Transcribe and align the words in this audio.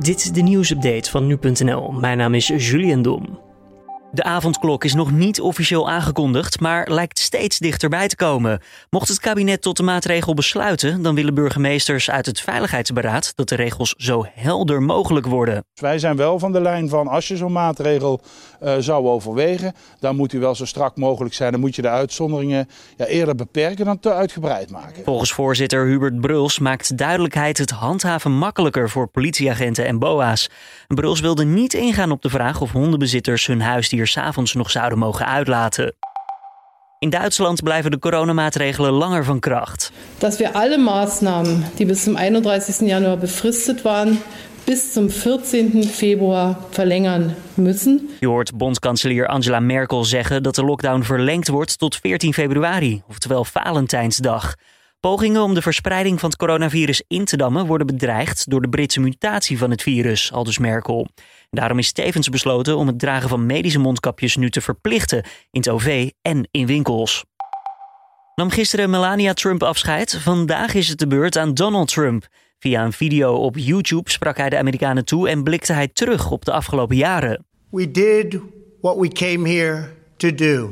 Dit 0.00 0.16
is 0.16 0.32
de 0.32 0.40
nieuwsupdate 0.40 1.10
van 1.10 1.26
nu.nl. 1.26 1.92
Mijn 1.92 2.18
naam 2.18 2.34
is 2.34 2.46
Julian 2.46 3.02
Dom. 3.02 3.49
De 4.12 4.22
avondklok 4.22 4.84
is 4.84 4.94
nog 4.94 5.10
niet 5.10 5.40
officieel 5.40 5.90
aangekondigd, 5.90 6.60
maar 6.60 6.90
lijkt 6.90 7.18
steeds 7.18 7.58
dichterbij 7.58 8.08
te 8.08 8.16
komen. 8.16 8.60
Mocht 8.90 9.08
het 9.08 9.20
kabinet 9.20 9.62
tot 9.62 9.76
de 9.76 9.82
maatregel 9.82 10.34
besluiten, 10.34 11.02
dan 11.02 11.14
willen 11.14 11.34
burgemeesters 11.34 12.10
uit 12.10 12.26
het 12.26 12.40
Veiligheidsberaad 12.40 13.32
dat 13.36 13.48
de 13.48 13.54
regels 13.54 13.94
zo 13.96 14.26
helder 14.34 14.82
mogelijk 14.82 15.26
worden. 15.26 15.64
Wij 15.74 15.98
zijn 15.98 16.16
wel 16.16 16.38
van 16.38 16.52
de 16.52 16.60
lijn 16.60 16.88
van 16.88 17.08
als 17.08 17.28
je 17.28 17.36
zo'n 17.36 17.52
maatregel 17.52 18.20
uh, 18.62 18.74
zou 18.78 19.06
overwegen, 19.06 19.74
dan 20.00 20.16
moet 20.16 20.30
die 20.30 20.40
wel 20.40 20.54
zo 20.54 20.64
strak 20.64 20.96
mogelijk 20.96 21.34
zijn. 21.34 21.52
Dan 21.52 21.60
moet 21.60 21.74
je 21.74 21.82
de 21.82 21.88
uitzonderingen 21.88 22.68
ja, 22.96 23.04
eerder 23.04 23.34
beperken 23.34 23.84
dan 23.84 23.98
te 23.98 24.14
uitgebreid 24.14 24.70
maken. 24.70 25.04
Volgens 25.04 25.32
voorzitter 25.32 25.86
Hubert 25.86 26.20
Bruls 26.20 26.58
maakt 26.58 26.96
duidelijkheid 26.96 27.58
het 27.58 27.70
handhaven 27.70 28.32
makkelijker 28.32 28.90
voor 28.90 29.08
politieagenten 29.08 29.86
en 29.86 29.98
BOA's. 29.98 30.50
Bruls 30.86 31.20
wilde 31.20 31.44
niet 31.44 31.74
ingaan 31.74 32.10
op 32.10 32.22
de 32.22 32.30
vraag 32.30 32.60
of 32.60 32.72
hondenbezitters 32.72 33.46
hun 33.46 33.60
huisdier 33.60 33.98
s'avonds 34.06 34.54
nog 34.54 34.70
zouden 34.70 34.98
mogen 34.98 35.26
uitlaten. 35.26 35.94
In 36.98 37.10
Duitsland 37.10 37.62
blijven 37.62 37.90
de 37.90 37.98
coronamaatregelen 37.98 38.92
langer 38.92 39.24
van 39.24 39.40
kracht. 39.40 39.92
Dat 40.18 40.36
we 40.36 40.52
alle 40.52 40.78
Maßnahmen, 40.78 41.64
die 41.74 41.86
bis 41.86 42.02
zum 42.02 42.16
31. 42.16 42.80
Januar 42.80 43.18
befristet 43.18 43.82
waren, 43.82 44.18
bis 44.64 44.92
zum 44.92 45.10
14. 45.10 45.84
Februar 45.84 46.58
verlängern 46.70 47.34
müssen. 47.54 48.08
Je 48.18 48.26
hoort 48.26 48.56
bondskanselier 48.56 49.26
Angela 49.26 49.60
Merkel 49.60 50.04
zeggen 50.04 50.42
dat 50.42 50.54
de 50.54 50.64
lockdown 50.64 51.02
verlengd 51.02 51.48
wordt 51.48 51.78
tot 51.78 51.96
14 51.96 52.34
februari, 52.34 53.02
oftewel 53.08 53.44
Valentijnsdag. 53.44 54.54
Pogingen 55.00 55.42
om 55.42 55.54
de 55.54 55.62
verspreiding 55.62 56.20
van 56.20 56.28
het 56.28 56.38
coronavirus 56.38 57.02
in 57.08 57.24
te 57.24 57.36
dammen 57.36 57.66
worden 57.66 57.86
bedreigd 57.86 58.50
door 58.50 58.60
de 58.60 58.68
Britse 58.68 59.00
mutatie 59.00 59.58
van 59.58 59.70
het 59.70 59.82
virus, 59.82 60.32
aldus 60.32 60.58
Merkel. 60.58 61.08
Daarom 61.50 61.78
is 61.78 61.92
tevens 61.92 62.28
besloten 62.28 62.76
om 62.76 62.86
het 62.86 62.98
dragen 62.98 63.28
van 63.28 63.46
medische 63.46 63.78
mondkapjes 63.78 64.36
nu 64.36 64.50
te 64.50 64.60
verplichten 64.60 65.24
in 65.50 65.60
het 65.60 65.68
OV 65.68 66.10
en 66.22 66.48
in 66.50 66.66
winkels. 66.66 67.24
Nam 68.34 68.50
gisteren 68.50 68.90
Melania 68.90 69.32
Trump 69.32 69.62
afscheid. 69.62 70.18
Vandaag 70.22 70.74
is 70.74 70.88
het 70.88 70.98
de 70.98 71.06
beurt 71.06 71.36
aan 71.36 71.54
Donald 71.54 71.88
Trump. 71.88 72.28
Via 72.58 72.84
een 72.84 72.92
video 72.92 73.34
op 73.34 73.56
YouTube 73.58 74.10
sprak 74.10 74.36
hij 74.36 74.50
de 74.50 74.58
Amerikanen 74.58 75.04
toe 75.04 75.28
en 75.28 75.42
blikte 75.42 75.72
hij 75.72 75.88
terug 75.88 76.30
op 76.30 76.44
de 76.44 76.52
afgelopen 76.52 76.96
jaren. 76.96 77.46
We 77.70 77.90
did 77.90 78.38
what 78.80 78.96
we 78.96 79.08
came 79.08 79.48
here 79.48 79.88
to 80.16 80.34
do 80.34 80.70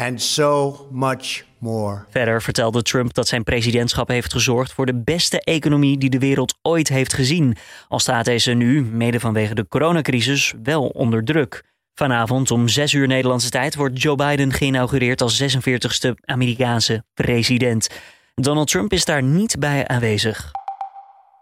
and 0.00 0.22
so 0.22 0.76
much 0.90 1.44
more. 1.58 2.04
Verder 2.08 2.42
vertelde 2.42 2.82
Trump 2.82 3.14
dat 3.14 3.28
zijn 3.28 3.42
presidentschap 3.42 4.08
heeft 4.08 4.32
gezorgd 4.32 4.72
voor 4.72 4.86
de 4.86 4.94
beste 4.94 5.40
economie 5.40 5.98
die 5.98 6.10
de 6.10 6.18
wereld 6.18 6.58
ooit 6.62 6.88
heeft 6.88 7.12
gezien. 7.12 7.56
Al 7.88 7.98
staat 7.98 8.24
deze 8.24 8.52
nu, 8.52 8.84
mede 8.84 9.20
vanwege 9.20 9.54
de 9.54 9.68
coronacrisis, 9.68 10.54
wel 10.62 10.86
onder 10.86 11.24
druk. 11.24 11.64
Vanavond 11.94 12.50
om 12.50 12.68
6 12.68 12.92
uur 12.92 13.06
Nederlandse 13.06 13.50
tijd 13.50 13.74
wordt 13.74 14.02
Joe 14.02 14.16
Biden 14.16 14.52
geïnaugureerd 14.52 15.20
als 15.22 15.42
46ste 15.42 16.10
Amerikaanse 16.24 17.04
president. 17.14 17.88
Donald 18.34 18.68
Trump 18.70 18.92
is 18.92 19.04
daar 19.04 19.22
niet 19.22 19.58
bij 19.58 19.86
aanwezig. 19.86 20.50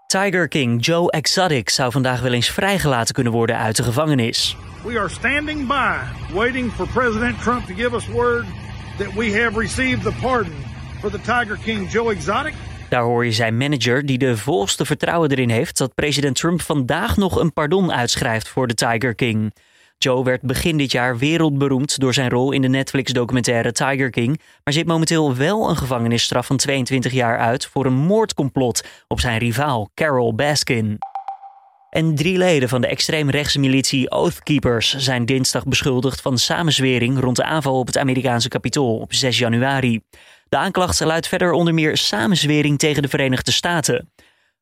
Tiger 0.09 0.49
King 0.49 0.85
Joe 0.85 1.11
Exotic 1.11 1.71
zou 1.71 1.93
vandaag 1.93 2.21
wel 2.21 2.33
eens 2.33 2.51
vrijgelaten 2.51 3.15
kunnen 3.15 3.33
worden 3.33 3.59
uit 3.59 3.77
de 3.77 3.83
gevangenis. 3.83 4.57
We 4.85 4.99
are 4.99 5.09
standing 5.09 5.67
by, 5.67 5.97
waiting 6.33 6.73
for 6.73 6.89
President 6.89 7.43
Trump 7.43 7.67
to 7.67 7.75
give 7.75 7.95
us 7.95 8.07
word 8.07 8.45
that 8.99 9.13
we 9.15 9.43
have 9.43 9.61
received 9.61 10.03
the 10.03 10.13
pardon 10.21 10.55
for 11.01 11.11
the 11.11 11.21
Tiger 11.21 11.59
King 11.65 11.91
Joe 11.91 12.13
Exotic. 12.13 12.55
Daar 12.89 13.03
hoor 13.03 13.25
je 13.25 13.33
zijn 13.33 13.57
manager 13.57 14.07
die 14.07 14.19
de 14.19 14.37
volste 14.37 14.85
vertrouwen 14.85 15.31
erin 15.31 15.51
heeft 15.51 15.79
dat 15.79 15.95
president 15.95 16.37
Trump 16.37 16.61
vandaag 16.61 17.17
nog 17.17 17.41
een 17.41 17.53
pardon 17.53 17.93
uitschrijft 17.93 18.49
voor 18.49 18.67
de 18.67 18.75
Tiger 18.75 19.15
King. 19.15 19.53
Joe 19.99 20.25
werd 20.25 20.43
begin 20.43 20.77
dit 20.77 20.93
jaar 20.93 21.19
wereldberoemd 21.19 22.01
door 22.01 22.15
zijn 22.15 22.31
rol 22.31 22.53
in 22.53 22.63
de 22.63 22.69
Netflix-documentaire 22.69 23.73
Tiger 23.73 24.11
King, 24.11 24.41
maar 24.65 24.73
zit 24.75 24.87
momenteel 24.87 25.35
wel 25.35 25.69
een 25.69 25.77
gevangenisstraf 25.77 26.47
van 26.47 26.57
22 26.57 27.13
jaar 27.13 27.39
uit 27.39 27.67
voor 27.67 27.87
een 27.87 27.97
moordcomplot 27.97 28.85
op 29.09 29.21
zijn 29.21 29.39
rivaal 29.39 29.91
Carol 29.95 30.35
Baskin. 30.35 30.99
En 31.91 32.15
drie 32.15 32.39
leden 32.39 32.69
van 32.69 32.81
de 32.81 32.87
extreemrechtse 32.87 33.59
militie 33.59 34.11
Oathkeepers 34.11 34.97
zijn 34.97 35.27
dinsdag 35.27 35.65
beschuldigd 35.65 36.21
van 36.21 36.39
samenzwering 36.39 37.21
rond 37.21 37.37
de 37.37 37.45
aanval 37.45 37.79
op 37.79 37.87
het 37.87 37.99
Amerikaanse 37.99 38.49
kapitool 38.49 38.99
op 38.99 39.15
6 39.15 39.39
januari. 39.39 40.01
De 40.49 40.57
aanklacht 40.57 41.01
luidt 41.01 41.29
verder 41.29 41.53
onder 41.53 41.75
meer 41.75 41.97
samenzwering 41.97 42.79
tegen 42.79 43.03
de 43.03 43.09
Verenigde 43.09 43.53
Staten. 43.53 44.09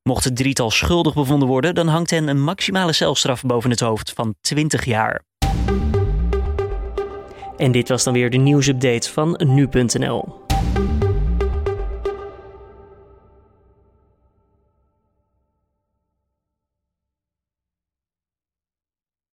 Mocht 0.06 0.24
het 0.24 0.36
drietal 0.36 0.70
schuldig 0.70 1.14
bevonden 1.14 1.48
worden, 1.48 1.74
dan 1.74 1.88
hangt 1.88 2.10
hen 2.10 2.28
een 2.28 2.42
maximale 2.42 2.92
celstraf 2.92 3.42
boven 3.42 3.70
het 3.70 3.80
hoofd 3.80 4.12
van 4.14 4.34
20 4.40 4.84
jaar. 4.84 5.22
En 7.56 7.72
dit 7.72 7.88
was 7.88 8.04
dan 8.04 8.12
weer 8.12 8.30
de 8.30 8.36
nieuwsupdate 8.36 9.12
van 9.12 9.40
nu.nl. 9.44 10.44